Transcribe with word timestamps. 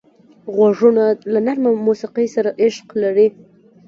غوږونه 0.55 1.03
له 1.33 1.39
نرمه 1.45 1.71
موسیقۍ 1.87 2.27
سره 2.35 2.49
عشق 2.63 2.87
لري 3.01 3.27